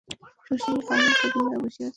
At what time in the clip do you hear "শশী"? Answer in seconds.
0.47-0.71